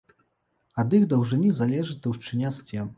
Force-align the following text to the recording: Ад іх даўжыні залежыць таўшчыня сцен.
Ад 0.85 0.97
іх 1.01 1.07
даўжыні 1.13 1.55
залежыць 1.63 2.03
таўшчыня 2.07 2.59
сцен. 2.61 2.87